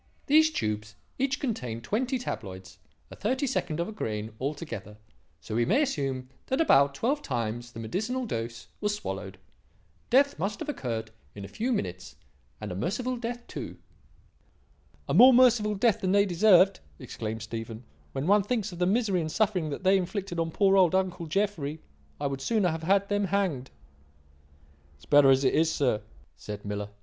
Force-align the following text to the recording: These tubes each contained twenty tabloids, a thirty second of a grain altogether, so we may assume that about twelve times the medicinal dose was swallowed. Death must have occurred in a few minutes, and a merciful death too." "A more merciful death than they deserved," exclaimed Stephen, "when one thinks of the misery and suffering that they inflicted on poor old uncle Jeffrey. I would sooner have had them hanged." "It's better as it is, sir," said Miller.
These 0.25 0.49
tubes 0.49 0.95
each 1.19 1.39
contained 1.39 1.83
twenty 1.83 2.17
tabloids, 2.17 2.79
a 3.11 3.15
thirty 3.15 3.45
second 3.45 3.79
of 3.79 3.87
a 3.87 3.91
grain 3.91 4.31
altogether, 4.41 4.97
so 5.39 5.53
we 5.53 5.63
may 5.63 5.83
assume 5.83 6.27
that 6.47 6.59
about 6.59 6.95
twelve 6.95 7.21
times 7.21 7.71
the 7.73 7.79
medicinal 7.79 8.25
dose 8.25 8.65
was 8.79 8.95
swallowed. 8.95 9.37
Death 10.09 10.39
must 10.39 10.57
have 10.59 10.69
occurred 10.69 11.11
in 11.35 11.45
a 11.45 11.47
few 11.47 11.71
minutes, 11.71 12.15
and 12.59 12.71
a 12.71 12.75
merciful 12.75 13.15
death 13.15 13.45
too." 13.45 13.77
"A 15.07 15.13
more 15.13 15.35
merciful 15.35 15.75
death 15.75 16.01
than 16.01 16.13
they 16.13 16.25
deserved," 16.25 16.79
exclaimed 16.97 17.43
Stephen, 17.43 17.83
"when 18.11 18.25
one 18.25 18.41
thinks 18.41 18.71
of 18.71 18.79
the 18.79 18.87
misery 18.87 19.21
and 19.21 19.31
suffering 19.31 19.69
that 19.69 19.83
they 19.83 19.97
inflicted 19.97 20.39
on 20.39 20.49
poor 20.49 20.77
old 20.77 20.95
uncle 20.95 21.27
Jeffrey. 21.27 21.79
I 22.19 22.25
would 22.25 22.41
sooner 22.41 22.69
have 22.69 22.81
had 22.81 23.07
them 23.07 23.25
hanged." 23.25 23.69
"It's 24.95 25.05
better 25.05 25.29
as 25.29 25.43
it 25.43 25.53
is, 25.53 25.71
sir," 25.71 26.01
said 26.37 26.65
Miller. 26.65 26.89